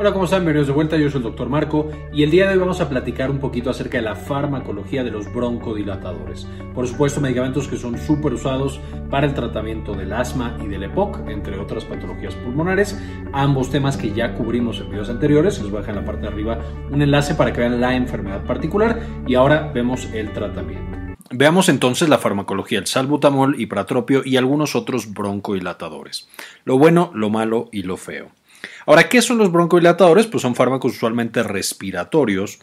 [0.00, 0.42] Hola, ¿cómo están?
[0.42, 2.88] Bienvenidos de vuelta, yo soy el doctor Marco y el día de hoy vamos a
[2.88, 6.46] platicar un poquito acerca de la farmacología de los broncodilatadores.
[6.72, 8.78] Por supuesto, medicamentos que son súper usados
[9.10, 12.96] para el tratamiento del asma y del EPOC, entre otras patologías pulmonares.
[13.32, 16.22] Ambos temas que ya cubrimos en videos anteriores, les voy a dejar en la parte
[16.22, 16.60] de arriba
[16.92, 20.96] un enlace para que vean la enfermedad particular y ahora vemos el tratamiento.
[21.30, 26.28] Veamos entonces la farmacología, el salbutamol, hipratropio y algunos otros broncodilatadores.
[26.64, 28.37] Lo bueno, lo malo y lo feo.
[28.86, 30.26] Ahora, ¿qué son los broncodilatadores?
[30.26, 32.58] Pues son fármacos usualmente respiratorios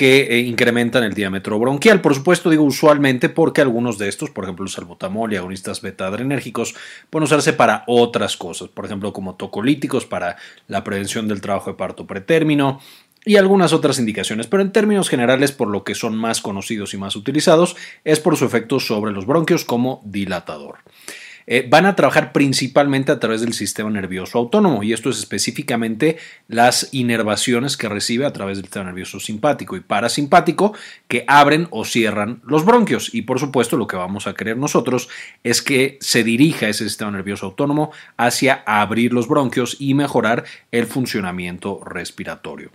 [0.00, 2.00] que eh, incrementan el diámetro bronquial.
[2.00, 6.74] Por supuesto, digo usualmente porque algunos de estos, por ejemplo, el salbutamol y agonistas beta-adrenérgicos,
[7.10, 10.36] pueden usarse para otras cosas, por ejemplo, como tocolíticos para
[10.68, 12.80] la prevención del trabajo de parto pretérmino,
[13.24, 16.96] y algunas otras indicaciones, pero en términos generales por lo que son más conocidos y
[16.96, 20.78] más utilizados es por su efecto sobre los bronquios como dilatador.
[21.52, 26.16] Eh, van a trabajar principalmente a través del sistema nervioso autónomo y esto es específicamente
[26.46, 30.74] las inervaciones que recibe a través del sistema nervioso simpático y parasimpático
[31.08, 35.08] que abren o cierran los bronquios y por supuesto lo que vamos a querer nosotros
[35.42, 40.86] es que se dirija ese sistema nervioso autónomo hacia abrir los bronquios y mejorar el
[40.86, 42.70] funcionamiento respiratorio.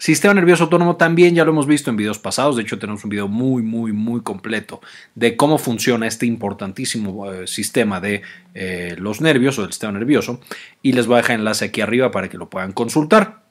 [0.00, 3.10] Sistema nervioso autónomo también ya lo hemos visto en videos pasados, de hecho tenemos un
[3.10, 4.80] video muy, muy, muy completo
[5.16, 8.22] de cómo funciona este importantísimo eh, sistema de
[8.54, 10.38] eh, los nervios o del sistema nervioso
[10.82, 13.47] y les voy a dejar enlace aquí arriba para que lo puedan consultar.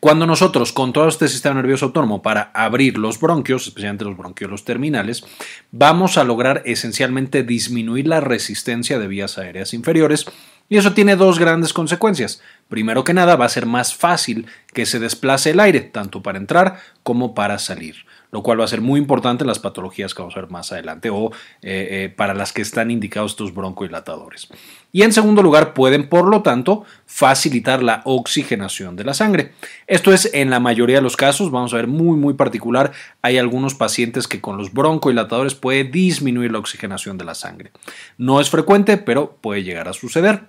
[0.00, 5.24] Cuando nosotros controlamos este sistema nervioso autónomo para abrir los bronquios, especialmente los bronquiolos terminales,
[5.70, 10.26] vamos a lograr esencialmente disminuir la resistencia de vías aéreas inferiores
[10.68, 12.40] y eso tiene dos grandes consecuencias.
[12.68, 16.38] Primero que nada, va a ser más fácil que se desplace el aire, tanto para
[16.38, 20.22] entrar como para salir, lo cual va a ser muy importante en las patologías que
[20.22, 24.48] vamos a ver más adelante o eh, eh, para las que están indicados estos broncodilatadores.
[24.94, 29.52] Y en segundo lugar, pueden, por lo tanto, facilitar la oxigenación de la sangre.
[29.86, 33.38] Esto es en la mayoría de los casos, vamos a ver muy, muy particular, hay
[33.38, 37.72] algunos pacientes que con los broncodilatadores puede disminuir la oxigenación de la sangre.
[38.18, 40.42] No es frecuente, pero puede llegar a suceder.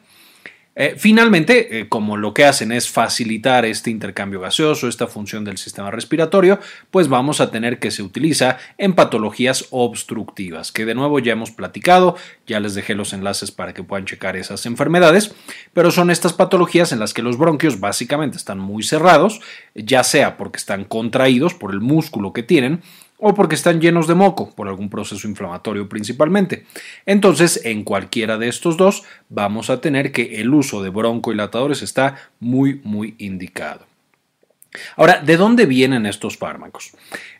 [0.75, 5.59] Eh, finalmente, eh, como lo que hacen es facilitar este intercambio gaseoso, esta función del
[5.59, 11.19] sistema respiratorio, pues vamos a tener que se utiliza en patologías obstructivas, que de nuevo
[11.19, 12.15] ya hemos platicado,
[12.47, 15.35] ya les dejé los enlaces para que puedan checar esas enfermedades,
[15.73, 19.41] pero son estas patologías en las que los bronquios básicamente están muy cerrados,
[19.75, 22.81] ya sea porque están contraídos por el músculo que tienen,
[23.17, 26.65] o porque están llenos de moco, por algún proceso inflamatorio principalmente.
[27.05, 32.15] Entonces, en cualquiera de estos dos, vamos a tener que el uso de broncodilatadores está
[32.39, 33.85] muy, muy indicado.
[34.95, 36.91] Ahora, ¿de dónde vienen estos fármacos?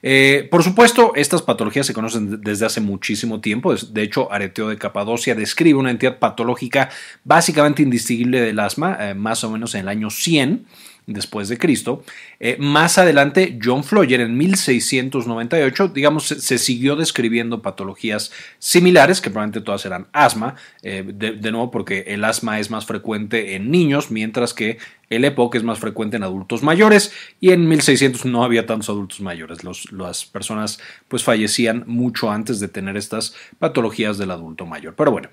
[0.01, 3.73] Eh, por supuesto, estas patologías se conocen desde hace muchísimo tiempo.
[3.75, 6.89] De hecho, Areteo de Capadocia describe una entidad patológica
[7.23, 10.65] básicamente indistinguible del asma, eh, más o menos en el año 100
[11.05, 12.03] después de Cristo.
[12.39, 19.61] Eh, más adelante, John Floyer en 1698, digamos, se, siguió describiendo patologías similares, que probablemente
[19.61, 24.53] todas eran asma, eh, de, nuevo porque el asma es más frecuente en niños, mientras
[24.53, 24.77] que
[25.09, 29.21] el EPOC es más frecuente en adultos mayores y en 1600 no había tantos adultos
[29.21, 29.59] mayores.
[29.91, 34.95] las personas pues fallecían mucho antes de tener estas patologías del adulto mayor.
[34.95, 35.29] Pero bueno,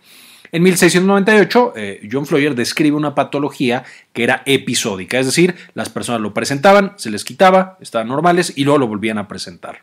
[0.52, 6.20] en 1698, eh, John Floyer describe una patología que era episódica, es decir, las personas
[6.20, 9.82] lo presentaban, se les quitaba, estaban normales y luego lo volvían a presentar.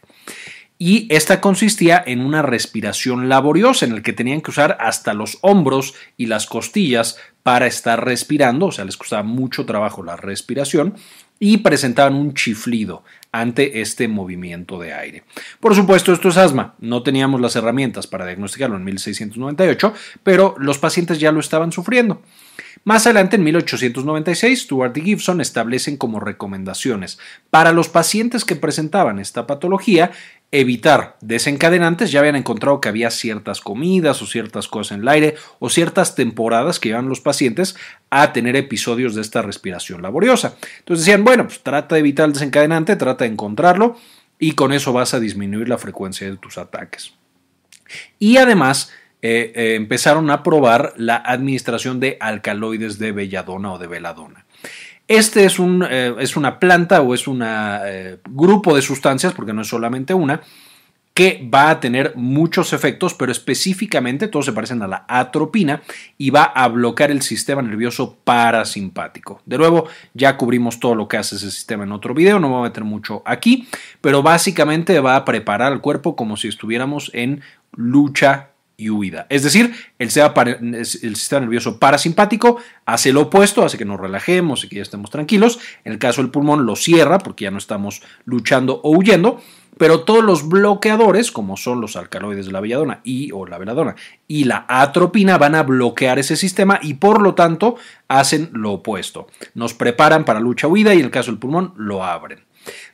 [0.80, 5.40] Y esta consistía en una respiración laboriosa en el que tenían que usar hasta los
[5.42, 10.96] hombros y las costillas para estar respirando, o sea, les costaba mucho trabajo la respiración
[11.40, 15.24] y presentaban un chiflido ante este movimiento de aire.
[15.60, 16.76] Por supuesto, esto es asma.
[16.80, 19.94] No teníamos las herramientas para diagnosticarlo en 1698,
[20.24, 22.22] pero los pacientes ya lo estaban sufriendo.
[22.84, 29.20] Más adelante, en 1896, Stuart y Gibson establecen como recomendaciones para los pacientes que presentaban
[29.20, 30.12] esta patología
[30.52, 32.12] evitar desencadenantes.
[32.12, 36.16] Ya habían encontrado que había ciertas comidas o ciertas cosas en el aire o ciertas
[36.16, 37.76] temporadas que iban los pacientes
[38.10, 40.56] a tener episodios de esta respiración laboriosa.
[40.80, 43.98] Entonces decían, bueno, pues trata de evitar el desencadenante, trata de encontrarlo
[44.40, 47.14] y con eso vas a disminuir la frecuencia de tus ataques.
[48.20, 48.92] Y además,
[49.22, 54.46] eh, eh, empezaron a probar la administración de alcaloides de belladona o de veladona.
[55.08, 57.44] Este es, un, eh, es una planta o es un
[58.30, 60.42] grupo de sustancias, porque no es solamente una,
[61.18, 65.82] que va a tener muchos efectos, pero específicamente todos se parecen a la atropina
[66.16, 69.42] y va a bloquear el sistema nervioso parasimpático.
[69.44, 72.54] De nuevo, ya cubrimos todo lo que hace ese sistema en otro video, no me
[72.54, 73.68] voy a meter mucho aquí,
[74.00, 77.42] pero básicamente va a preparar al cuerpo como si estuviéramos en
[77.76, 79.26] lucha y huida.
[79.30, 84.76] Es decir, el sistema, nervioso parasimpático hace lo opuesto, hace que nos relajemos y que
[84.78, 85.60] ya estemos tranquilos.
[85.84, 89.42] En el caso del pulmón lo cierra porque ya no estamos luchando o huyendo.
[89.80, 93.96] Pero todos los bloqueadores, como son los alcaloides de la belladona y o la veladona
[94.28, 97.76] y la atropina, van a bloquear ese sistema y por lo tanto
[98.08, 99.28] hacen lo opuesto.
[99.54, 102.47] Nos preparan para lucha-huida y en el caso del pulmón lo abren.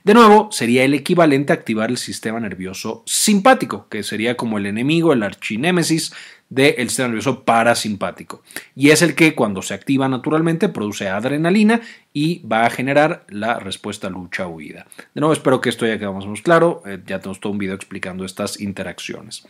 [0.04, 4.66] De nuevo, sería el equivalente a activar el sistema nervioso simpático, que sería como el
[4.66, 6.14] enemigo, el archinémesis
[6.50, 8.44] del sistema nervioso parasimpático.
[8.76, 11.80] Y es el que cuando se activa naturalmente produce adrenalina
[12.12, 14.88] y va a generar la respuesta lucha-huida.
[15.16, 16.84] De nuevo, espero que esto ya quede más claro.
[16.86, 19.48] Eh, ya tenemos todo un video explicando estas interacciones.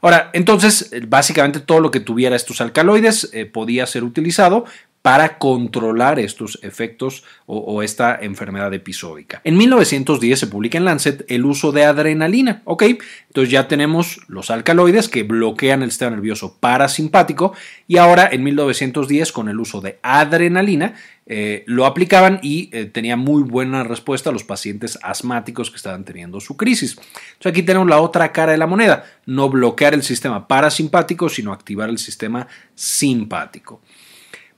[0.00, 4.64] Ahora, entonces, básicamente todo lo que tuviera estos alcaloides eh, podía ser utilizado
[5.02, 9.40] para controlar estos efectos o, esta enfermedad episódica.
[9.44, 12.82] En 1910 se publica en Lancet el uso de adrenalina, ¿ok?
[13.28, 17.54] Entonces ya tenemos los alcaloides que bloquean el sistema nervioso parasimpático
[17.86, 20.94] y ahora en 1910 con el uso de adrenalina
[21.30, 26.04] eh, lo aplicaban y eh, tenía muy buena respuesta a los pacientes asmáticos que estaban
[26.04, 26.96] teniendo su crisis.
[26.98, 31.52] Entonces aquí tenemos la otra cara de la moneda, no bloquear el sistema parasimpático, sino
[31.52, 33.80] activar el sistema simpático.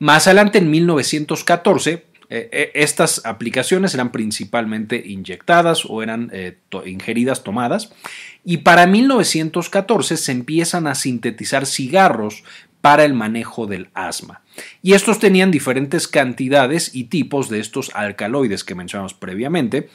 [0.01, 6.57] Más adelante, en 1914, eh, eh, estas aplicaciones eran principalmente inyectadas o eran eh,
[6.87, 7.93] ingeridas, tomadas,
[8.43, 12.45] y para 1914 se empiezan a sintetizar cigarros
[12.81, 14.41] para el manejo del asma.
[14.83, 19.91] Y estos tenían diferentes cantidades y tipos de estos alcaloides que mencionamos previamente,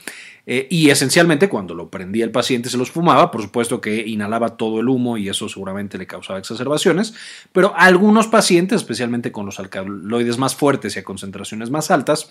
[0.48, 4.58] eh, y esencialmente cuando lo prendía el paciente se los fumaba, por supuesto que inhalaba
[4.58, 7.14] todo el humo y eso seguramente le causaba exacerbaciones,
[7.52, 12.30] pero algunos pacientes, especialmente con los alcaloides más fuertes y a concentraciones más altas,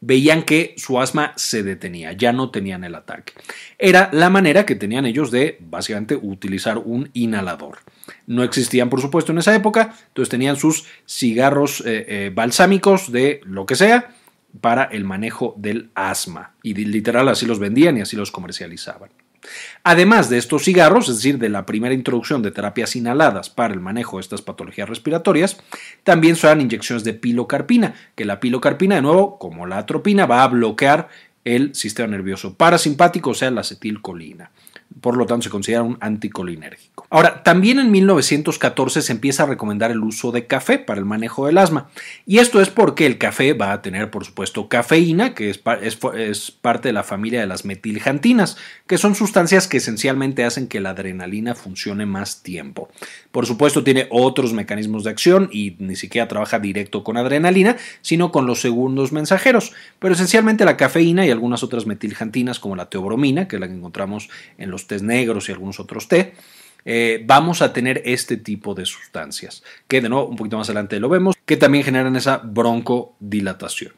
[0.00, 3.32] veían que su asma se detenía, ya no tenían el ataque.
[3.78, 7.78] Era la manera que tenían ellos de básicamente utilizar un inhalador.
[8.26, 13.40] No existían, por supuesto, en esa época, entonces tenían sus cigarros eh, eh, balsámicos de
[13.44, 14.14] lo que sea,
[14.60, 16.54] para el manejo del asma.
[16.62, 19.10] Y literal así los vendían y así los comercializaban.
[19.84, 23.80] Además de estos cigarros, es decir, de la primera introducción de terapias inhaladas para el
[23.80, 25.58] manejo de estas patologías respiratorias,
[26.02, 30.48] también son inyecciones de pilocarpina, que la pilocarpina, de nuevo, como la atropina, va a
[30.48, 31.08] bloquear
[31.44, 34.50] el sistema nervioso parasimpático, o sea, la acetilcolina
[35.00, 37.06] por lo tanto se considera un anticolinérgico.
[37.10, 41.46] Ahora, también en 1914 se empieza a recomendar el uso de café para el manejo
[41.46, 41.88] del asma,
[42.26, 45.60] y esto es porque el café va a tener, por supuesto, cafeína, que es,
[46.16, 48.56] es parte de la familia de las metiljantinas,
[48.86, 52.90] que son sustancias que esencialmente hacen que la adrenalina funcione más tiempo.
[53.32, 58.32] Por supuesto, tiene otros mecanismos de acción y ni siquiera trabaja directo con adrenalina, sino
[58.32, 63.46] con los segundos mensajeros, pero esencialmente la cafeína y algunas otras metiljantinas como la teobromina,
[63.46, 66.34] que es la que encontramos en los tés negros y algunos otros té,
[66.84, 70.98] eh, vamos a tener este tipo de sustancias, que de nuevo un poquito más adelante
[71.00, 73.92] lo vemos, que también generan esa broncodilatación.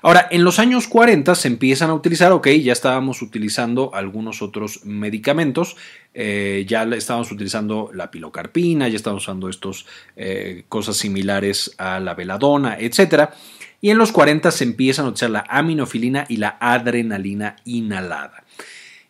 [0.00, 4.84] Ahora, en los años 40 se empiezan a utilizar, ok, ya estábamos utilizando algunos otros
[4.84, 5.76] medicamentos,
[6.14, 9.86] eh, ya estábamos utilizando la pilocarpina, ya estábamos usando estas
[10.16, 13.30] eh, cosas similares a la veladona, etc.
[13.80, 18.44] Y en los 40 se empiezan a utilizar la aminofilina y la adrenalina inhalada.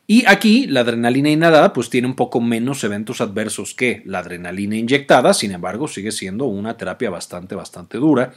[0.06, 4.76] Y aquí la adrenalina inhalada pues tiene un poco menos eventos adversos que la adrenalina
[4.76, 8.32] inyectada, sin embargo sigue siendo una terapia bastante, bastante dura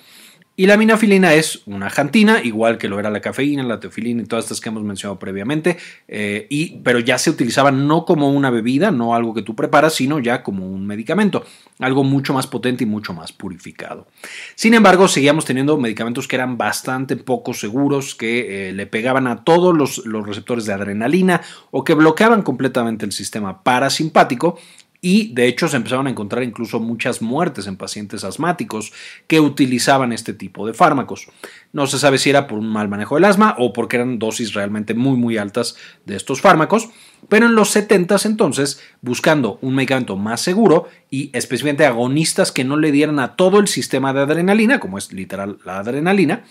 [0.61, 4.25] y la minafilina es una jantina, igual que lo era la cafeína, la teofilina y
[4.27, 8.51] todas estas que hemos mencionado previamente, eh, y, pero ya se utilizaba no como una
[8.51, 11.43] bebida, no algo que tú preparas, sino ya como un medicamento,
[11.79, 14.05] algo mucho más potente y mucho más purificado.
[14.53, 19.43] Sin embargo, seguíamos teniendo medicamentos que eran bastante poco seguros, que eh, le pegaban a
[19.43, 24.59] todos los, los receptores de adrenalina o que bloqueaban completamente el sistema parasimpático
[25.01, 28.93] y de hecho se empezaron a encontrar incluso muchas muertes en pacientes asmáticos
[29.25, 31.27] que utilizaban este tipo de fármacos.
[31.73, 34.53] No se sabe si era por un mal manejo del asma o porque eran dosis
[34.53, 36.89] realmente muy muy altas de estos fármacos,
[37.29, 42.77] pero en los 70 entonces, buscando un medicamento más seguro y especialmente agonistas que no
[42.77, 46.43] le dieran a todo el sistema de adrenalina, como es literal la adrenalina,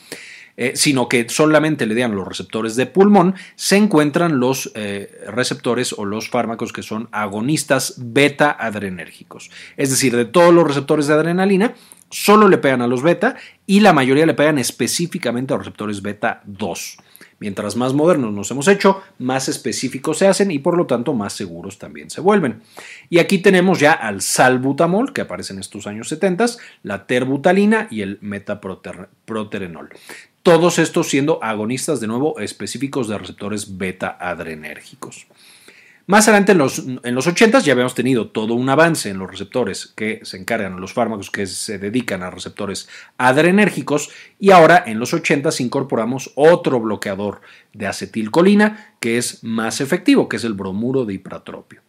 [0.62, 5.94] eh, sino que solamente le dan los receptores de pulmón, se encuentran los eh, receptores
[5.94, 9.50] o los fármacos que son agonistas beta adrenérgicos.
[9.78, 11.72] Es decir, de todos los receptores de adrenalina,
[12.10, 16.02] solo le pegan a los beta y la mayoría le pegan específicamente a los receptores
[16.02, 16.98] beta 2.
[17.38, 21.32] Mientras más modernos nos hemos hecho, más específicos se hacen y por lo tanto más
[21.32, 22.60] seguros también se vuelven.
[23.08, 26.44] Y aquí tenemos ya al salbutamol, que aparece en estos años 70,
[26.82, 29.88] la terbutalina y el metaproterenol
[30.42, 35.26] todos estos siendo agonistas de nuevo específicos de receptores beta adrenérgicos.
[36.06, 39.30] Más adelante en los, en los 80 ya habíamos tenido todo un avance en los
[39.30, 44.98] receptores que se encargan, los fármacos que se dedican a receptores adrenérgicos y ahora en
[44.98, 47.42] los 80 incorporamos otro bloqueador
[47.72, 51.82] de acetilcolina que es más efectivo, que es el bromuro de hipratropio.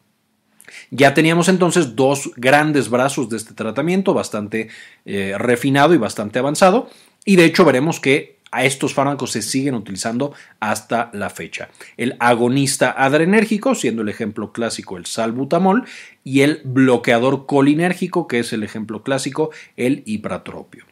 [0.92, 4.70] Ya teníamos entonces dos grandes brazos de este tratamiento, bastante
[5.06, 6.90] eh, refinado y bastante avanzado,
[7.26, 11.70] y de hecho veremos que a estos fármacos se siguen utilizando hasta la fecha.
[11.98, 15.86] El agonista adrenérgico, siendo el ejemplo clásico el salbutamol,
[16.24, 20.86] y el bloqueador colinérgico, que es el ejemplo clásico, el ipratropio.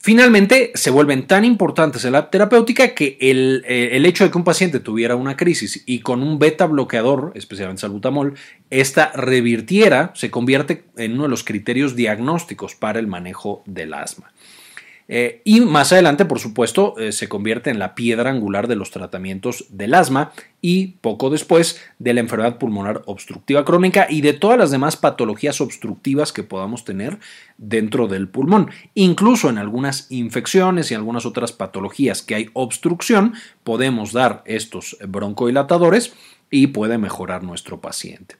[0.00, 4.38] Finalmente, se vuelven tan importantes en la terapéutica que el, eh, el, hecho de que
[4.38, 8.34] un paciente tuviera una crisis y con un beta bloqueador, especialmente salbutamol,
[8.70, 14.32] esta revirtiera, se convierte en uno de los criterios diagnósticos para el manejo del asma.
[15.08, 18.90] Eh, y más adelante, por supuesto, eh, se convierte en la piedra angular de los
[18.90, 24.58] tratamientos del asma y poco después de la enfermedad pulmonar obstructiva crónica y de todas
[24.58, 27.18] las demás patologías obstructivas que podamos tener
[27.56, 28.70] dentro del pulmón.
[28.94, 36.12] Incluso en algunas infecciones y algunas otras patologías que hay obstrucción, podemos dar estos broncodilatadores
[36.50, 38.36] y puede mejorar nuestro paciente.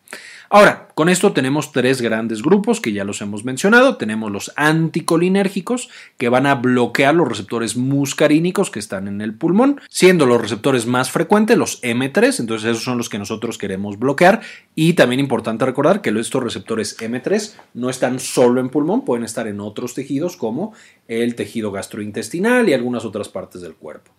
[0.51, 3.97] Ahora, con esto tenemos tres grandes grupos que ya los hemos mencionado.
[3.97, 9.81] Tenemos los anticolinérgicos que van a bloquear los receptores muscarínicos que están en el pulmón,
[9.91, 11.81] siendo los receptores más frecuentes los
[12.13, 14.41] M3, entonces esos son los que nosotros queremos bloquear.
[14.75, 19.47] Y también importante recordar que estos receptores M3 no están solo en pulmón, pueden estar
[19.47, 20.73] en otros tejidos como
[21.07, 24.13] el tejido gastrointestinal y algunas otras partes del cuerpo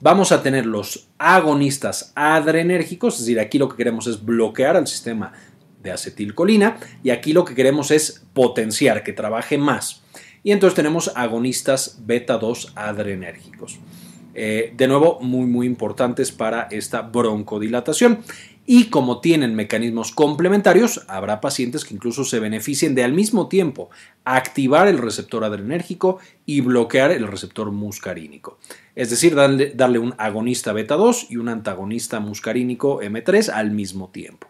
[0.00, 4.86] vamos a tener los agonistas adrenérgicos, es decir, aquí lo que queremos es bloquear al
[4.86, 5.32] sistema
[5.82, 10.02] de acetilcolina y aquí lo que queremos es potenciar, que trabaje más.
[10.42, 13.78] Y entonces tenemos agonistas beta 2 adrenérgicos.
[14.40, 18.20] Eh, de nuevo, muy muy importantes para esta broncodilatación.
[18.66, 23.90] Y como tienen mecanismos complementarios, habrá pacientes que incluso se beneficien de al mismo tiempo
[24.24, 28.58] activar el receptor adrenérgico y bloquear el receptor muscarínico.
[28.94, 34.10] Es decir, darle, darle un agonista beta 2 y un antagonista muscarínico M3 al mismo
[34.10, 34.46] tiempo.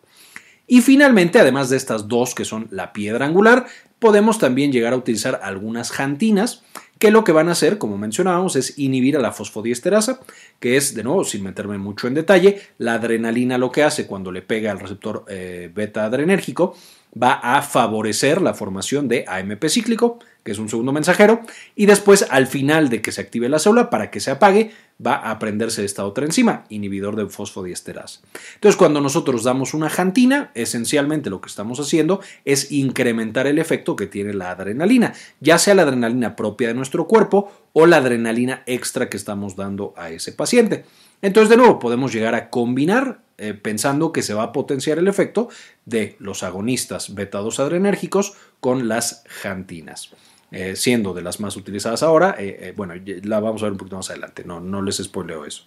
[0.66, 3.64] Y finalmente, además de estas dos que son la piedra angular,
[3.98, 6.62] podemos también llegar a utilizar algunas jantinas
[6.98, 10.20] que lo que van a hacer, como mencionábamos, es inhibir a la fosfodiesterasa,
[10.60, 14.32] que es, de nuevo, sin meterme mucho en detalle, la adrenalina lo que hace cuando
[14.32, 16.76] le pega al receptor eh, beta adrenérgico,
[17.20, 21.42] va a favorecer la formación de AMP cíclico, que es un segundo mensajero,
[21.74, 24.72] y después al final de que se active la célula, para que se apague,
[25.04, 28.20] va a prenderse esta otra enzima, inhibidor de fosfodiesterasa.
[28.54, 33.94] Entonces, cuando nosotros damos una jantina, esencialmente lo que estamos haciendo es incrementar el efecto
[33.94, 38.62] que tiene la adrenalina, ya sea la adrenalina propia de nuestro cuerpo o la adrenalina
[38.66, 40.84] extra que estamos dando a ese paciente.
[41.22, 45.06] Entonces, de nuevo, podemos llegar a combinar eh, pensando que se va a potenciar el
[45.08, 45.48] efecto
[45.84, 50.10] de los agonistas beta-2 adrenérgicos con las jantinas.
[50.50, 53.96] Eh, siendo de las más utilizadas ahora, eh, bueno, la vamos a ver un poquito
[53.96, 55.64] más adelante, no, no les spoileo eso.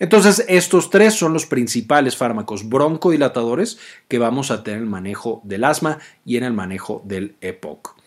[0.00, 3.78] Entonces, estos tres son los principales fármacos broncodilatadores
[4.08, 8.03] que vamos a tener en el manejo del asma y en el manejo del EPOC.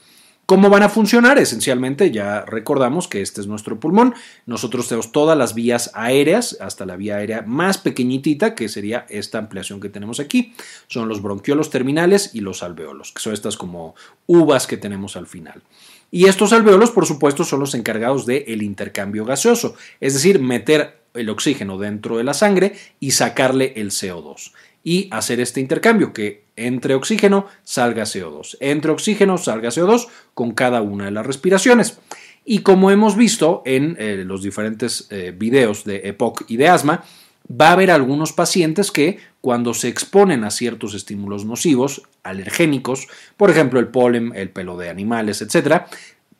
[0.48, 1.38] ¿Cómo van a funcionar?
[1.39, 4.16] Esencialmente ya recordamos que este es nuestro pulmón.
[4.46, 9.39] Nosotros tenemos todas las vías aéreas, hasta la vía aérea más pequeñitita, que sería esta
[9.39, 10.54] ampliación que tenemos aquí.
[10.88, 13.94] Son los bronquiolos terminales y los alveolos, que son estas como
[14.25, 15.63] uvas que tenemos al final.
[16.12, 21.30] Y estos alveolos, por supuesto, son los encargados del intercambio gaseoso, es decir, meter el
[21.30, 24.54] oxígeno dentro de la sangre y sacarle el CO2
[24.84, 30.82] y hacer este intercambio, que entre oxígeno salga CO2, entre oxígeno salga CO2 con cada
[30.82, 32.00] una de las respiraciones.
[32.46, 37.04] Y como hemos visto en eh, los diferentes eh, videos de EPOC y de asma,
[37.50, 43.08] va a haber algunos pacientes que cuando se exponen a ciertos estímulos nocivos, alergénicos,
[43.38, 45.84] por ejemplo el polen, el pelo de animales, etc.,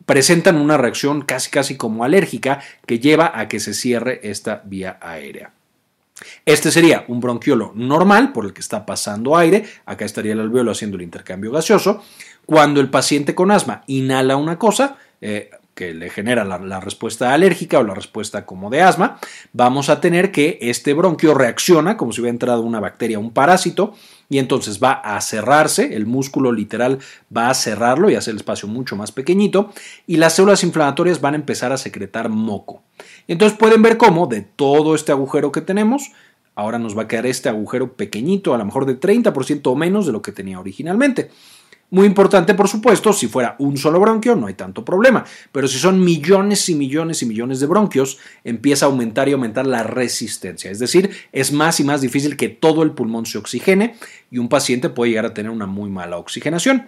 [0.06, 4.98] presentan una reacción casi casi como alérgica que lleva a que se cierre esta vía
[5.02, 5.52] aérea.
[6.46, 10.72] Este sería un bronquiolo normal por el que está pasando aire, acá estaría el alveolo
[10.72, 12.04] haciendo el intercambio gaseoso.
[12.46, 17.78] Cuando el paciente con asma inhala una cosa, eh, que le genera la, respuesta alérgica
[17.78, 19.20] o la respuesta como de asma,
[19.54, 23.94] vamos a tener que este bronquio reacciona como si hubiera entrado una bacteria, un parásito,
[24.28, 26.98] y entonces va a cerrarse, el músculo literal
[27.36, 29.72] va a cerrarlo y hacer el espacio mucho más pequeñito,
[30.08, 32.82] y las células inflamatorias van a empezar a secretar moco.
[33.34, 36.12] Entonces pueden ver cómo de todo este agujero que tenemos,
[36.56, 40.06] ahora nos va a quedar este agujero pequeñito, a lo mejor de 30% o menos
[40.06, 41.30] de lo que tenía originalmente.
[41.90, 45.78] Muy importante, por supuesto, si fuera un solo bronquio no hay tanto problema, pero si
[45.78, 50.70] son millones y millones y millones de bronquios, empieza a aumentar y aumentar la resistencia,
[50.70, 53.96] es decir, es más y más difícil que todo el pulmón se oxigene
[54.30, 56.88] y un paciente puede llegar a tener una muy mala oxigenación.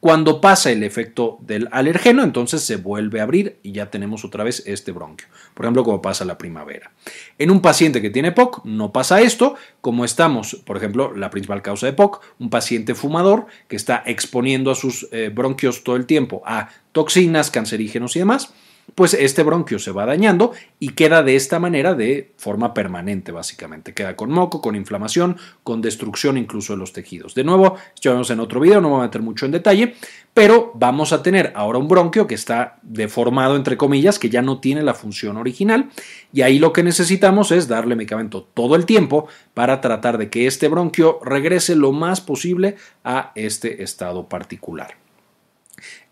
[0.00, 4.44] Cuando pasa el efecto del alergeno, entonces se vuelve a abrir y ya tenemos otra
[4.44, 5.28] vez este bronquio.
[5.52, 6.90] Por ejemplo, como pasa la primavera.
[7.38, 11.60] En un paciente que tiene POC no pasa esto, como estamos, por ejemplo, la principal
[11.60, 16.06] causa de POC, un paciente fumador que está exponiendo a sus eh, bronquios todo el
[16.06, 18.54] tiempo a toxinas, cancerígenos y demás
[18.94, 23.94] pues este bronquio se va dañando y queda de esta manera de forma permanente, básicamente.
[23.94, 27.34] Queda con moco, con inflamación, con destrucción incluso de los tejidos.
[27.34, 29.94] De nuevo, esto vemos en otro video, no me voy a meter mucho en detalle,
[30.34, 34.60] pero vamos a tener ahora un bronquio que está deformado, entre comillas, que ya no
[34.60, 35.90] tiene la función original,
[36.32, 40.46] y ahí lo que necesitamos es darle medicamento todo el tiempo para tratar de que
[40.46, 44.99] este bronquio regrese lo más posible a este estado particular.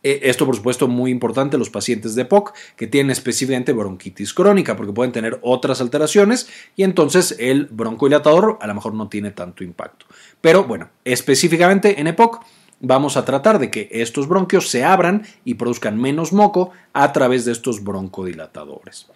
[0.03, 4.77] Eh, esto, por supuesto, muy importante los pacientes de POC que tienen específicamente bronquitis crónica,
[4.77, 9.65] porque pueden tener otras alteraciones y entonces el broncodilatador a lo mejor no tiene tanto
[9.65, 10.07] impacto.
[10.41, 12.45] Pero bueno, específicamente en EPOC
[12.81, 17.45] vamos a tratar de que estos bronquios se abran y produzcan menos moco a través
[17.45, 19.09] de estos broncodilatadores.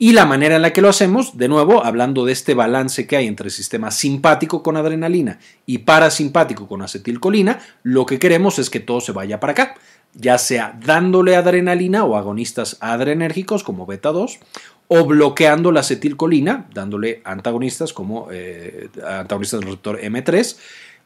[0.00, 3.16] Y la manera en la que lo hacemos, de nuevo, hablando de este balance que
[3.16, 8.70] hay entre el sistema simpático con adrenalina y parasimpático con acetilcolina, lo que queremos es
[8.70, 9.74] que todo se vaya para acá
[10.14, 14.38] ya sea dándole adrenalina o agonistas adrenérgicos como beta 2
[14.88, 20.56] o bloqueando la acetilcolina, dándole antagonistas como eh, antagonistas del receptor M3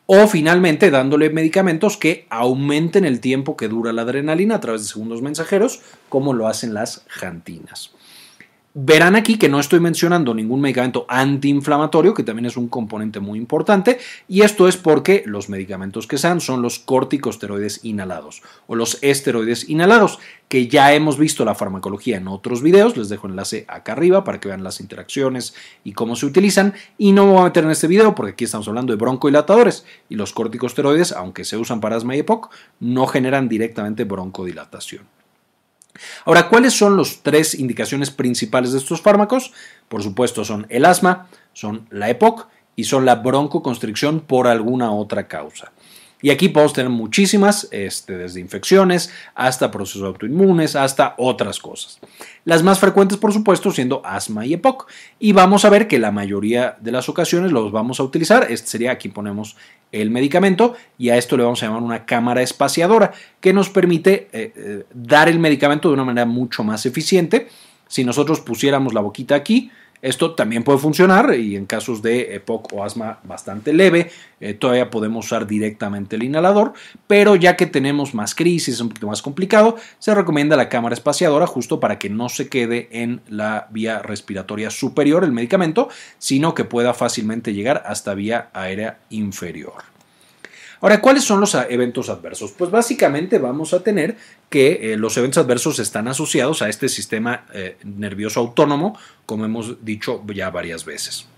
[0.06, 4.88] o finalmente dándole medicamentos que aumenten el tiempo que dura la adrenalina a través de
[4.88, 7.92] segundos mensajeros, como lo hacen las jantinas.
[8.75, 13.38] Verán aquí que no estoy mencionando ningún medicamento antiinflamatorio, que también es un componente muy
[13.38, 13.99] importante,
[14.29, 19.69] y esto es porque los medicamentos que sean son los corticosteroides inhalados o los esteroides
[19.69, 24.25] inhalados, que ya hemos visto la farmacología en otros videos, les dejo enlace acá arriba
[24.25, 27.64] para que vean las interacciones y cómo se utilizan, y no me voy a meter
[27.64, 31.83] en este video porque aquí estamos hablando de broncodilatadores, y los corticosteroides, aunque se usan
[31.83, 32.49] para asma y EPOC,
[32.81, 35.02] no generan directamente broncodilatación.
[36.25, 39.52] Ahora, ¿cuáles son las tres indicaciones principales de estos fármacos?
[39.88, 45.28] Por supuesto, son el asma, son la EPOC y son la broncoconstricción por alguna otra
[45.28, 45.72] causa.
[46.22, 51.98] Y aquí podemos tener muchísimas, este, desde infecciones hasta procesos autoinmunes, hasta otras cosas.
[52.44, 54.88] Las más frecuentes, por supuesto, siendo asma y EPOC.
[55.18, 58.46] Y vamos a ver que la mayoría de las ocasiones los vamos a utilizar.
[58.50, 59.56] Este sería, aquí ponemos
[59.90, 64.28] el medicamento y a esto le vamos a llamar una cámara espaciadora que nos permite
[64.32, 67.48] eh, eh, dar el medicamento de una manera mucho más eficiente.
[67.88, 69.70] Si nosotros pusiéramos la boquita aquí,
[70.03, 74.11] esto también puede funcionar y en casos de EPOC o asma bastante leve,
[74.41, 76.73] eh, todavía podemos usar directamente el inhalador,
[77.07, 80.95] pero ya que tenemos más crisis, es un poquito más complicado, se recomienda la cámara
[80.95, 85.88] espaciadora justo para que no se quede en la vía respiratoria superior el medicamento,
[86.19, 89.91] sino que pueda fácilmente llegar hasta vía aérea inferior.
[90.83, 92.51] Ahora, ¿cuáles son los eventos adversos?
[92.51, 94.16] Pues básicamente vamos a tener
[94.51, 99.85] que eh, los eventos adversos están asociados a este sistema eh, nervioso autónomo, como hemos
[99.85, 101.29] dicho ya varias veces.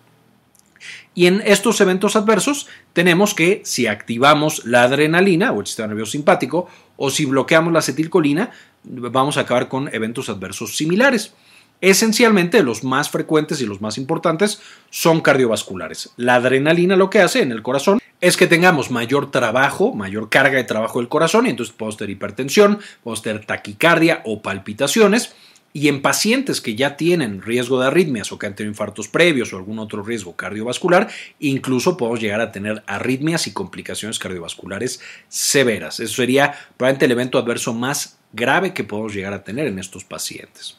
[1.15, 6.13] Y en estos eventos adversos tenemos que si activamos la adrenalina o el sistema nervioso
[6.13, 8.51] simpático o si bloqueamos la acetilcolina,
[8.83, 11.35] vamos a acabar con eventos adversos similares.
[11.81, 14.61] Esencialmente los más frecuentes y los más importantes
[14.91, 16.11] son cardiovasculares.
[16.17, 20.57] La adrenalina lo que hace en el corazón es que tengamos mayor trabajo, mayor carga
[20.57, 25.35] de trabajo del corazón y entonces podemos tener hipertensión, podemos tener taquicardia o palpitaciones.
[25.77, 29.53] Y en pacientes que ya tienen riesgo de arritmias o que han tenido infartos previos
[29.53, 31.11] o algún otro riesgo cardiovascular,
[31.41, 35.99] incluso podemos llegar a tener arritmias y complicaciones cardiovasculares severas.
[35.99, 40.05] Eso sería probablemente el evento adverso más grave que podemos llegar a tener en estos
[40.05, 40.79] pacientes.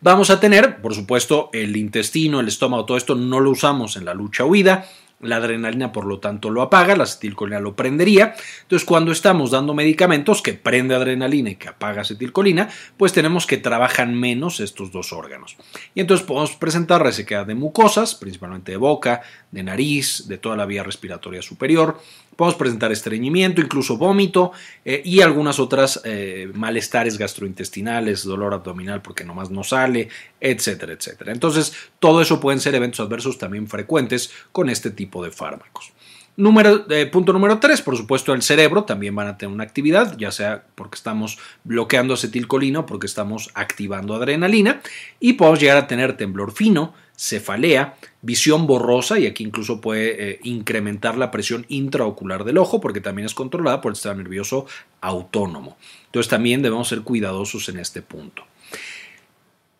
[0.00, 4.04] Vamos a tener, por supuesto, el intestino, el estómago, todo esto no lo usamos en
[4.04, 4.86] la lucha huida
[5.22, 8.34] la adrenalina por lo tanto lo apaga, la acetilcolina lo prendería.
[8.62, 13.56] Entonces cuando estamos dando medicamentos que prende adrenalina y que apaga acetilcolina, pues tenemos que
[13.56, 15.56] trabajan menos estos dos órganos.
[15.94, 20.66] Y entonces podemos presentar resequedad de mucosas, principalmente de boca, de nariz, de toda la
[20.66, 22.00] vía respiratoria superior.
[22.36, 24.52] Podemos presentar estreñimiento, incluso vómito
[24.84, 30.08] eh, y algunas otras eh, malestares gastrointestinales, dolor abdominal porque nomás no sale,
[30.40, 31.32] etcétera, etcétera.
[31.32, 35.92] Entonces, todo eso pueden ser eventos adversos también frecuentes con este tipo de fármacos.
[36.34, 40.16] Número, eh, punto número 3, por supuesto, el cerebro también van a tener una actividad,
[40.16, 44.80] ya sea porque estamos bloqueando acetilcolina o porque estamos activando adrenalina,
[45.20, 50.40] y podemos llegar a tener temblor fino, cefalea, visión borrosa, y aquí incluso puede eh,
[50.42, 54.66] incrementar la presión intraocular del ojo, porque también es controlada por el sistema nervioso
[55.00, 55.76] autónomo.
[56.06, 58.42] Entonces también debemos ser cuidadosos en este punto.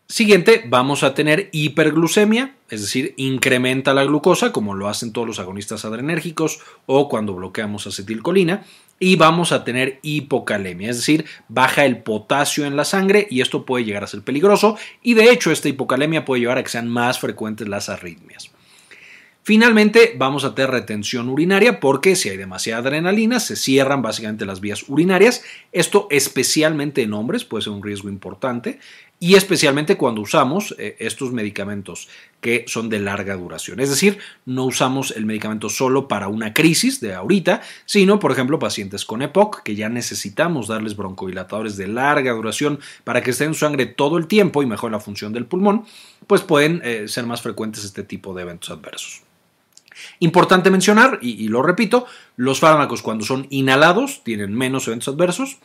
[0.07, 5.39] Siguiente, vamos a tener hiperglucemia, es decir, incrementa la glucosa, como lo hacen todos los
[5.41, 8.65] agonistas adrenérgicos o cuando bloqueamos acetilcolina,
[9.03, 13.67] y vamos a tener hipocalemia, es decir, baja el potasio en la sangre y esto
[13.67, 16.87] puede llegar a ser peligroso, y de hecho esta hipocalemia puede llevar a que sean
[16.87, 18.53] más frecuentes las arritmias.
[19.43, 24.61] Finalmente, vamos a tener retención urinaria porque si hay demasiada adrenalina, se cierran básicamente las
[24.61, 25.43] vías urinarias.
[25.73, 28.79] Esto especialmente en hombres puede ser un riesgo importante
[29.23, 32.09] y especialmente cuando usamos eh, estos medicamentos
[32.41, 33.79] que son de larga duración.
[33.79, 38.59] Es decir, no usamos el medicamento solo para una crisis de ahorita, sino, por ejemplo,
[38.59, 43.55] pacientes con EPOC que ya necesitamos darles broncodilatadores de larga duración para que estén en
[43.55, 45.85] sangre todo el tiempo y mejore la función del pulmón,
[46.27, 49.23] pues pueden eh, ser más frecuentes este tipo de eventos adversos.
[50.21, 55.59] Importante mencionar, y, lo repito, los fármacos cuando son inhalados tienen menos eventos adversos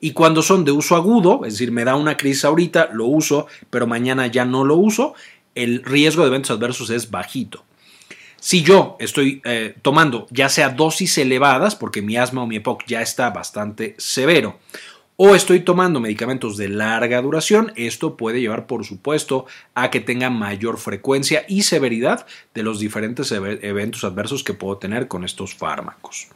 [0.00, 3.46] y cuando son de uso agudo, es decir, me da una crisis ahorita, lo uso,
[3.70, 5.14] pero mañana ya no lo uso,
[5.54, 7.64] el riesgo de eventos adversos es bajito.
[8.38, 12.84] Si yo estoy eh, tomando ya sea dosis elevadas, porque mi asma o mi EPOC
[12.86, 14.58] ya está bastante severo,
[15.16, 20.30] o estoy tomando medicamentos de larga duración, esto puede llevar, por supuesto, a que tenga
[20.30, 26.28] mayor frecuencia y severidad de los diferentes eventos adversos que puedo tener con estos fármacos.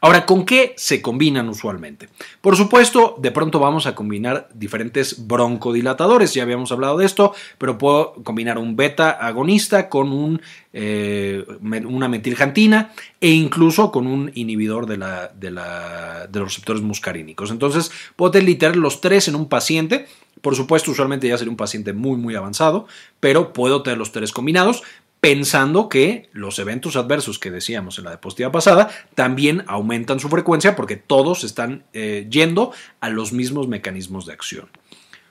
[0.00, 2.08] Ahora, ¿con qué se combinan usualmente?
[2.40, 7.78] Por supuesto, de pronto vamos a combinar diferentes broncodilatadores, ya habíamos hablado de esto, pero
[7.78, 14.86] puedo combinar un beta agonista con un, eh, una metiljantina e incluso con un inhibidor
[14.86, 14.96] de,
[15.38, 17.50] de, los receptores muscarínicos.
[17.50, 20.06] Entonces, puedo literar los tres en un paciente
[20.42, 22.86] por supuesto, usualmente ya sería un paciente muy, muy avanzado,
[23.20, 24.82] pero puedo tener los tres combinados
[25.22, 30.74] pensando que los eventos adversos que decíamos en la diapositiva pasada también aumentan su frecuencia
[30.74, 34.68] porque todos están eh, yendo a los mismos mecanismos de acción.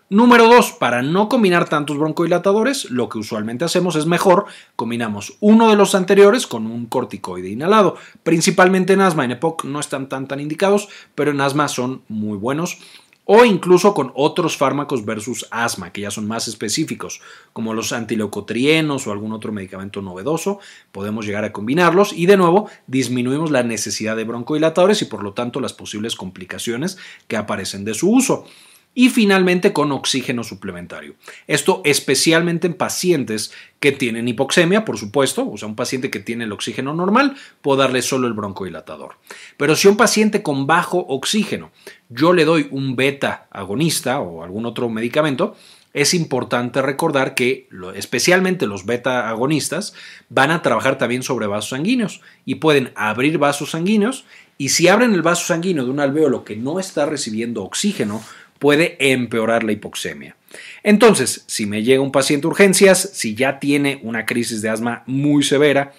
[0.07, 4.45] Número dos, para no combinar tantos broncodilatadores, lo que usualmente hacemos es mejor
[4.77, 7.97] combinamos uno de los anteriores con un corticoide inhalado.
[8.23, 12.37] Principalmente en asma, en EPOC no están tan tan indicados, pero en asma son muy
[12.37, 12.77] buenos
[13.25, 17.21] o incluso con otros fármacos versus asma, que ya son más específicos,
[17.53, 20.59] como los antileucotrienos o algún otro medicamento novedoso,
[20.91, 22.13] podemos llegar a combinarlos.
[22.13, 26.97] Y de nuevo disminuimos la necesidad de broncodilatadores y por lo tanto las posibles complicaciones
[27.27, 28.45] que aparecen de su uso
[28.93, 31.15] y finalmente con oxígeno suplementario.
[31.47, 36.43] Esto especialmente en pacientes que tienen hipoxemia, por supuesto, o sea, un paciente que tiene
[36.43, 39.15] el oxígeno normal, puedo darle solo el broncodilatador.
[39.57, 41.71] Pero si un paciente con bajo oxígeno,
[42.09, 45.55] yo le doy un beta agonista o algún otro medicamento,
[45.93, 49.93] es importante recordar que especialmente los beta agonistas
[50.29, 54.25] van a trabajar también sobre vasos sanguíneos y pueden abrir vasos sanguíneos
[54.61, 58.21] y si abren el vaso sanguíneo de un alveolo que no está recibiendo oxígeno,
[58.61, 60.35] puede empeorar la hipoxemia.
[60.83, 65.01] Entonces, si me llega un paciente a urgencias, si ya tiene una crisis de asma
[65.07, 65.93] muy severa,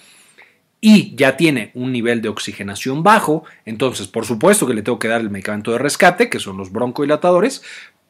[0.81, 5.09] y ya tiene un nivel de oxigenación bajo, entonces por supuesto que le tengo que
[5.09, 7.63] dar el medicamento de rescate, que son los broncodilatadores,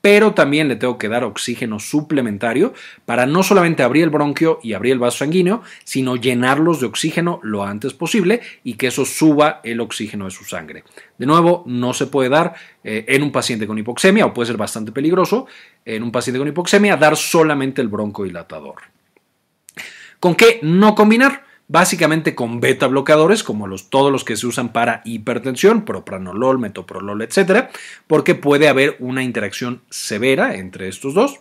[0.02, 2.74] pero también le tengo que dar oxígeno suplementario
[3.06, 7.40] para no solamente abrir el bronquio y abrir el vaso sanguíneo, sino llenarlos de oxígeno
[7.42, 10.82] lo antes posible y que eso suba el oxígeno de su sangre.
[11.16, 14.56] De nuevo, no se puede dar eh, en un paciente con hipoxemia, o puede ser
[14.56, 15.46] bastante peligroso,
[15.84, 18.82] en un paciente con hipoxemia, dar solamente el broncodilatador.
[20.18, 21.51] ¿Con qué no combinar?
[21.72, 27.22] Básicamente con beta bloqueadores, como los, todos los que se usan para hipertensión, propranolol, metoprolol,
[27.22, 27.70] etcétera,
[28.06, 31.40] porque puede haber una interacción severa entre estos dos.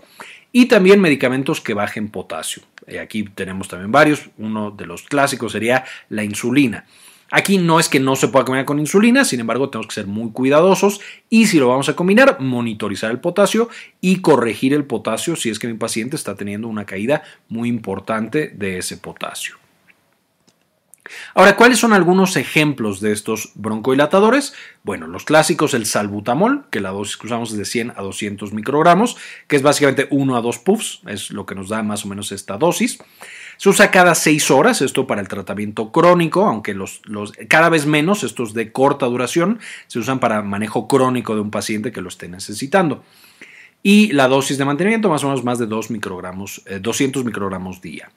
[0.53, 2.63] Y también medicamentos que bajen potasio.
[2.87, 4.29] Y aquí tenemos también varios.
[4.37, 6.85] Uno de los clásicos sería la insulina.
[7.29, 10.07] Aquí no es que no se pueda combinar con insulina, sin embargo tenemos que ser
[10.07, 13.69] muy cuidadosos y si lo vamos a combinar, monitorizar el potasio
[14.01, 18.49] y corregir el potasio si es que mi paciente está teniendo una caída muy importante
[18.49, 19.61] de ese potasio.
[21.34, 24.54] Ahora, ¿cuáles son algunos ejemplos de estos broncodilatadores?
[24.84, 28.54] Bueno, los clásicos, el salbutamol, que la dosis que usamos es de 100 a 200
[28.54, 32.08] microgramos, que es básicamente 1 a 2 puffs, es lo que nos da más o
[32.08, 33.00] menos esta dosis.
[33.58, 37.02] Se usa cada 6 horas, esto para el tratamiento crónico, aunque los,
[37.47, 41.91] cada vez menos, estos de corta duración, se usan para manejo crónico de un paciente
[41.91, 43.04] que lo esté necesitando.
[43.84, 47.82] Y la dosis de mantenimiento, más o menos más de 2 microgramos, 200 eh, microgramos
[47.82, 48.10] día.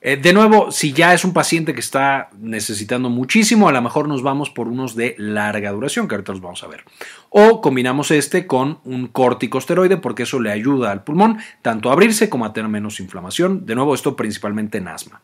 [0.00, 4.06] Eh, de nuevo, si ya es un paciente que está necesitando muchísimo, a lo mejor
[4.06, 6.84] nos vamos por unos de larga duración, que ahorita los vamos a ver.
[7.30, 12.28] O combinamos este con un corticosteroide porque eso le ayuda al pulmón tanto a abrirse
[12.28, 13.66] como a tener menos inflamación.
[13.66, 15.20] De nuevo, esto principalmente en asma.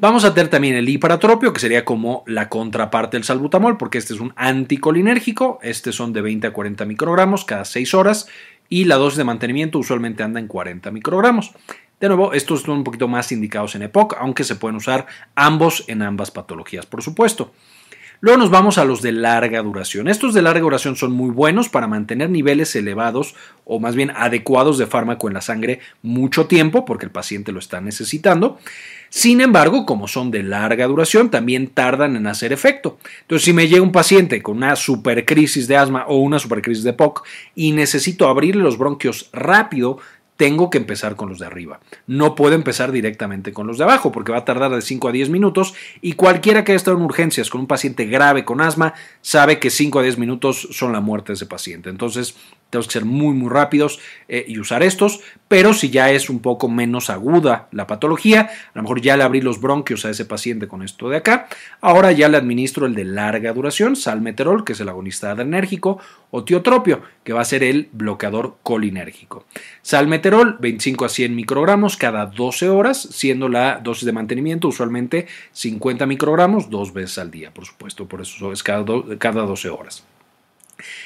[0.00, 4.14] Vamos a tener también el hiperatropio, que sería como la contraparte del salbutamol, porque este
[4.14, 5.58] es un anticolinérgico.
[5.60, 8.28] Este son de 20 a 40 microgramos cada 6 horas
[8.68, 11.52] y la dosis de mantenimiento usualmente anda en 40 microgramos.
[12.00, 15.84] De nuevo, estos son un poquito más indicados en EPOC, aunque se pueden usar ambos
[15.88, 17.52] en ambas patologías, por supuesto.
[18.20, 20.08] Luego nos vamos a los de larga duración.
[20.08, 24.76] Estos de larga duración son muy buenos para mantener niveles elevados o más bien adecuados
[24.76, 28.58] de fármaco en la sangre mucho tiempo, porque el paciente lo está necesitando.
[29.08, 32.98] Sin embargo, como son de larga duración, también tardan en hacer efecto.
[33.20, 36.94] Entonces, si me llega un paciente con una supercrisis de asma o una supercrisis de
[36.94, 40.00] POC y necesito abrirle los bronquios rápido,
[40.38, 41.80] tengo que empezar con los de arriba.
[42.06, 45.12] No puedo empezar directamente con los de abajo porque va a tardar de 5 a
[45.12, 48.94] 10 minutos y cualquiera que haya estado en urgencias con un paciente grave con asma
[49.20, 51.90] sabe que 5 a 10 minutos son la muerte de ese paciente.
[51.90, 52.36] Entonces,
[52.70, 56.40] tenemos que ser muy muy rápidos eh, y usar estos, pero si ya es un
[56.40, 60.24] poco menos aguda la patología, a lo mejor ya le abrí los bronquios a ese
[60.24, 61.48] paciente con esto de acá,
[61.80, 65.98] ahora ya le administro el de larga duración, salmeterol, que es el agonista adrenérgico,
[66.30, 69.46] o tiotropio, que va a ser el bloqueador colinérgico.
[69.82, 76.06] Salmeterol, 25 a 100 microgramos cada 12 horas, siendo la dosis de mantenimiento usualmente 50
[76.06, 78.84] microgramos dos veces al día, por supuesto, por eso es cada,
[79.18, 80.04] cada 12 horas.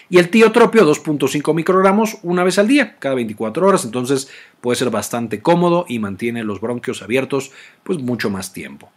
[0.09, 4.29] Y el tiotropio 2.5 microgramos una vez al día, cada 24 horas, entonces
[4.61, 8.91] puede ser bastante cómodo y mantiene los bronquios abiertos pues mucho más tiempo.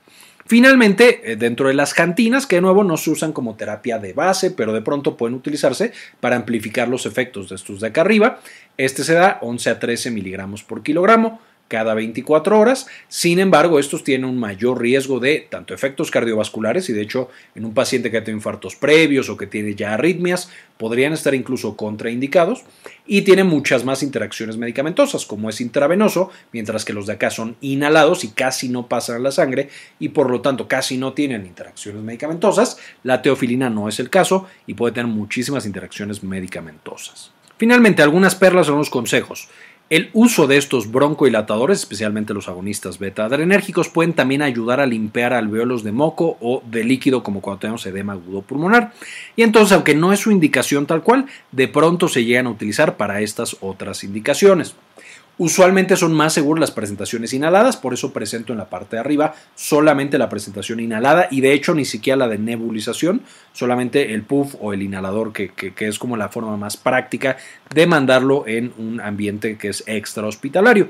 [0.47, 4.13] Finalmente, eh, dentro de las cantinas, que de nuevo no se usan como terapia de
[4.13, 8.39] base, pero de pronto pueden utilizarse para amplificar los efectos de estos de acá arriba,
[8.77, 12.87] este se da 11 a 13 miligramos por kilogramo cada 24 horas.
[13.07, 17.65] Sin embargo, estos tienen un mayor riesgo de tanto efectos cardiovasculares y de hecho en
[17.65, 21.75] un paciente que ha tenido infartos previos o que tiene ya arritmias podrían estar incluso
[21.77, 22.63] contraindicados
[23.07, 27.55] y tienen muchas más interacciones medicamentosas como es intravenoso, mientras que los de acá son
[27.61, 31.45] inhalados y casi no pasan a la sangre y por lo tanto casi no tienen
[31.45, 32.77] interacciones medicamentosas.
[33.03, 37.31] La teofilina no es el caso y puede tener muchísimas interacciones medicamentosas.
[37.57, 39.47] Finalmente, algunas perlas son los consejos.
[39.87, 45.83] El uso de estos broncodilatadores, especialmente los agonistas beta-adrenérgicos, pueden también ayudar a limpiar alveolos
[45.83, 48.93] de moco o de líquido como cuando tenemos edema agudo pulmonar.
[49.35, 52.97] Y entonces, aunque no es su indicación tal cual, de pronto se llegan a utilizar
[52.97, 54.75] para estas otras indicaciones.
[55.37, 59.35] Usualmente son más seguras las presentaciones inhaladas, por eso presento en la parte de arriba
[59.53, 63.21] solamente la presentación inhalada y de hecho ni siquiera la de nebulización,
[63.51, 67.35] solamente el puff o el inhalador que, que es como la forma más práctica
[67.73, 70.87] de mandarlo en un ambiente que es extra hospitalario.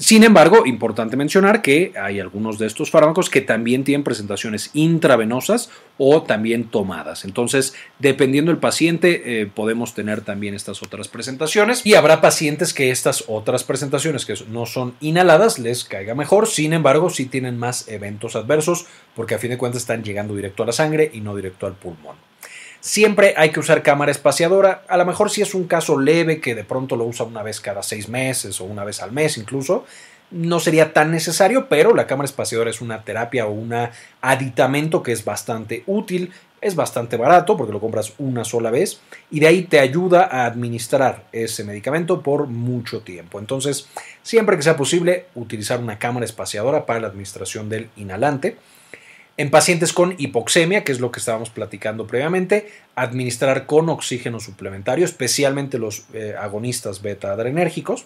[0.00, 5.68] Sin embargo, importante mencionar que hay algunos de estos fármacos que también tienen presentaciones intravenosas
[5.98, 7.26] o también tomadas.
[7.26, 12.90] Entonces, dependiendo del paciente, eh, podemos tener también estas otras presentaciones y habrá pacientes que
[12.90, 16.48] estas otras presentaciones que no son inhaladas les caiga mejor.
[16.48, 20.62] Sin embargo, sí tienen más eventos adversos porque a fin de cuentas están llegando directo
[20.62, 22.29] a la sangre y no directo al pulmón.
[22.80, 24.82] Siempre hay que usar cámara espaciadora.
[24.88, 27.60] A lo mejor si es un caso leve que de pronto lo usa una vez
[27.60, 29.84] cada seis meses o una vez al mes incluso,
[30.30, 33.74] no sería tan necesario, pero la cámara espaciadora es una terapia o un
[34.20, 39.40] aditamento que es bastante útil, es bastante barato porque lo compras una sola vez y
[39.40, 43.38] de ahí te ayuda a administrar ese medicamento por mucho tiempo.
[43.38, 43.88] Entonces,
[44.22, 48.56] siempre que sea posible, utilizar una cámara espaciadora para la administración del inhalante.
[49.40, 55.06] En pacientes con hipoxemia, que es lo que estábamos platicando previamente, administrar con oxígeno suplementario,
[55.06, 58.04] especialmente los eh, agonistas beta-adrenérgicos.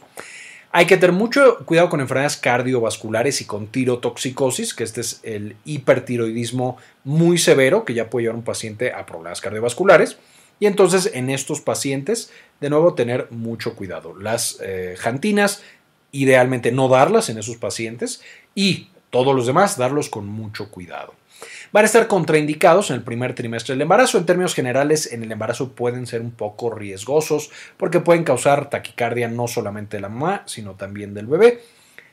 [0.70, 5.56] Hay que tener mucho cuidado con enfermedades cardiovasculares y con tirotoxicosis, que este es el
[5.64, 10.18] hipertiroidismo muy severo que ya puede llevar a un paciente a problemas cardiovasculares.
[10.60, 14.16] Y entonces en estos pacientes, de nuevo, tener mucho cuidado.
[14.16, 15.64] Las eh, jantinas,
[16.12, 18.22] idealmente no darlas en esos pacientes
[18.54, 21.14] y todos los demás, darlos con mucho cuidado.
[21.72, 24.18] Van a estar contraindicados en el primer trimestre del embarazo.
[24.18, 29.28] En términos generales, en el embarazo pueden ser un poco riesgosos porque pueden causar taquicardia
[29.28, 31.60] no solamente de la mamá, sino también del bebé.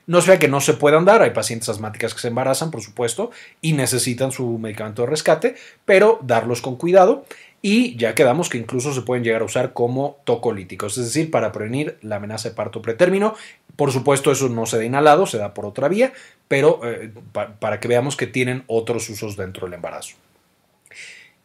[0.08, 3.32] No sea que no se puedan dar, hay pacientes asmáticas que se embarazan, por supuesto,
[3.62, 7.24] y necesitan su medicamento de rescate, pero darlos con cuidado
[7.62, 11.52] y ya quedamos que incluso se pueden llegar a usar como tocolíticos, es decir, para
[11.52, 13.36] prevenir la amenaza de parto pretérmino.
[13.76, 16.14] Por supuesto, eso no se da inhalado, se da por otra vía,
[16.48, 17.12] pero eh,
[17.60, 20.16] para que veamos que tienen otros usos dentro del embarazo.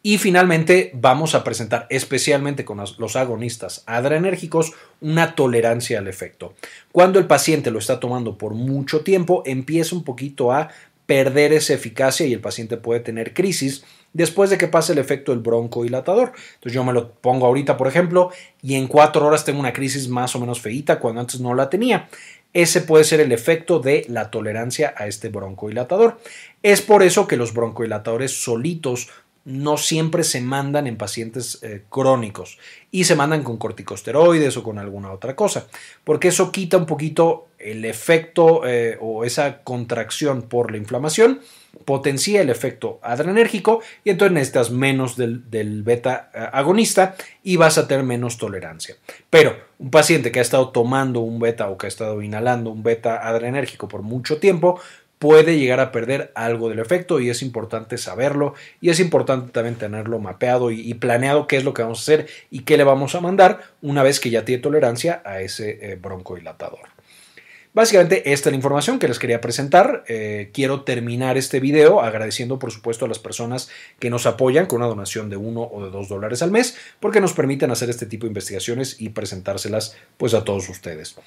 [0.03, 6.53] Y finalmente vamos a presentar especialmente con los agonistas adrenérgicos una tolerancia al efecto.
[6.91, 10.69] Cuando el paciente lo está tomando por mucho tiempo, empieza un poquito a
[11.07, 13.83] perder esa eficacia y el paciente puede tener crisis
[14.13, 16.33] después de que pase el efecto del broncodilatador.
[16.55, 20.07] Entonces yo me lo pongo ahorita, por ejemplo, y en cuatro horas tengo una crisis
[20.07, 22.09] más o menos feita cuando antes no la tenía.
[22.53, 26.19] Ese puede ser el efecto de la tolerancia a este broncodilatador.
[26.63, 29.09] Es por eso que los broncodilatadores solitos
[29.47, 32.59] no siempre se mandan en pacientes eh, crónicos
[32.91, 35.67] y se mandan con corticosteroides o con alguna otra cosa,
[36.03, 41.39] porque eso quita un poquito el efecto eh, o esa contracción por la inflamación,
[41.85, 47.87] potencia el efecto adrenérgico y entonces necesitas menos del, beta eh, agonista y vas a
[47.87, 48.95] tener menos tolerancia.
[49.29, 52.83] Pero un paciente que ha estado tomando un beta o que ha estado inhalando un
[52.83, 54.79] beta adrenérgico por mucho tiempo,
[55.19, 59.75] puede llegar a perder algo del efecto y es importante saberlo y es importante también
[59.75, 63.15] tenerlo mapeado y, planeado qué es lo que vamos a hacer y qué le vamos
[63.15, 66.97] a mandar una vez que ya tiene tolerancia a ese eh, broncodilatador.
[67.77, 70.03] Básicamente esta es la información que les quería presentar.
[70.07, 74.77] Eh, quiero terminar este video agradeciendo por supuesto a las personas que nos apoyan con
[74.77, 78.07] una donación de uno o de dos dólares al mes porque nos permiten hacer este
[78.07, 81.17] tipo de investigaciones y presentárselas pues a todos ustedes.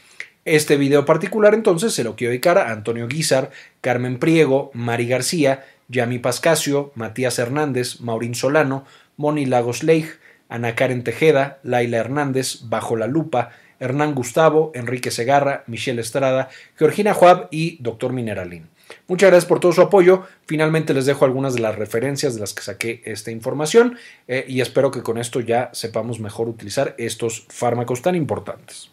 [0.45, 5.65] Este video particular entonces se lo quiero dedicar a Antonio Guizar, Carmen Priego, Mari García,
[5.87, 8.85] Yami Pascasio, Matías Hernández, Maurín Solano,
[9.17, 15.65] Moni Lagos Leij, Ana Karen Tejeda, Laila Hernández, Bajo la Lupa, Hernán Gustavo, Enrique Segarra,
[15.67, 18.13] Michelle Estrada, Georgina Juab y Dr.
[18.13, 18.69] Mineralín.
[19.09, 20.25] Muchas gracias por todo su apoyo.
[20.47, 23.97] Finalmente les dejo algunas de las referencias de las que saqué esta información
[24.29, 28.91] eh, y espero que con esto ya sepamos mejor utilizar estos fármacos tan importantes.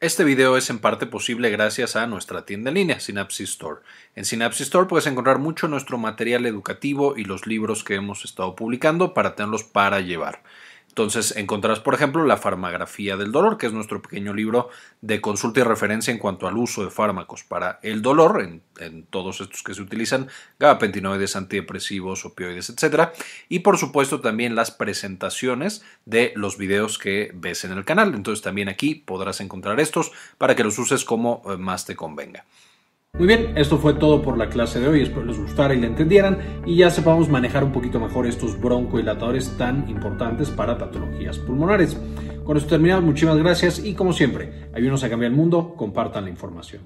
[0.00, 3.82] Este video es en parte posible gracias a nuestra tienda en línea, Synapsis Store.
[4.14, 8.56] En Synapsis Store puedes encontrar mucho nuestro material educativo y los libros que hemos estado
[8.56, 10.42] publicando para tenerlos para llevar.
[10.90, 15.60] Entonces encontrarás, por ejemplo, la farmagrafía del dolor, que es nuestro pequeño libro de consulta
[15.60, 19.72] y referencia en cuanto al uso de fármacos para el dolor, en, todos estos que
[19.72, 23.10] se utilizan, gabapentinoides, antidepresivos, opioides, etc.
[23.48, 28.12] Y por supuesto también las presentaciones de los videos que ves en el canal.
[28.14, 32.44] Entonces también aquí podrás encontrar estos para que los uses como eh, más te convenga.
[33.20, 35.88] Muy bien, esto fue todo por la clase de hoy, espero les gustara y la
[35.88, 41.98] entendieran y ya sepamos manejar un poquito mejor estos broncodilatadores tan importantes para patologías pulmonares.
[42.44, 46.30] Con esto terminamos, muchísimas gracias y como siempre, ayúdenos a cambiar el mundo, compartan la
[46.30, 46.80] información.